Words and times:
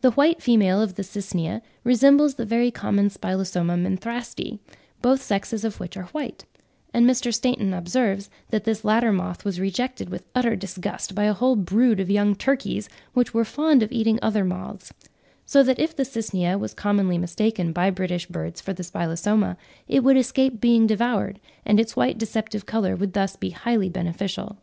The 0.00 0.10
white 0.10 0.42
female 0.42 0.82
of 0.82 0.96
the 0.96 1.04
Cycnia 1.04 1.62
resembles 1.84 2.34
the 2.34 2.44
very 2.44 2.72
common 2.72 3.10
Spilosoma 3.10 3.76
menthrasti, 3.76 4.58
both 5.00 5.22
sexes 5.22 5.62
of 5.64 5.78
which 5.78 5.96
are 5.96 6.06
white; 6.06 6.44
and 6.92 7.06
Mr. 7.08 7.32
Stainton 7.32 7.72
observed 7.72 8.28
that 8.50 8.64
this 8.64 8.84
latter 8.84 9.12
moth 9.12 9.44
was 9.44 9.60
rejected 9.60 10.10
with 10.10 10.24
utter 10.34 10.56
disgust 10.56 11.14
by 11.14 11.22
a 11.26 11.32
whole 11.32 11.54
brood 11.54 12.00
of 12.00 12.10
young 12.10 12.34
turkeys, 12.34 12.88
which 13.14 13.32
were 13.34 13.44
fond 13.44 13.84
of 13.84 13.92
eating 13.92 14.18
other 14.20 14.44
moths; 14.44 14.92
so 15.44 15.62
that 15.62 15.78
if 15.78 15.94
the 15.94 16.02
Cycnia 16.04 16.58
was 16.58 16.74
commonly 16.74 17.16
mistaken 17.16 17.72
by 17.72 17.88
British 17.90 18.26
birds 18.26 18.60
for 18.60 18.72
the 18.72 18.82
Spilosoma, 18.82 19.56
it 19.86 20.02
would 20.02 20.16
escape 20.16 20.60
being 20.60 20.88
devoured, 20.88 21.38
and 21.64 21.78
its 21.78 21.94
white 21.94 22.18
deceptive 22.18 22.66
colour 22.66 22.96
would 22.96 23.12
thus 23.12 23.36
be 23.36 23.50
highly 23.50 23.88
beneficial.) 23.88 24.58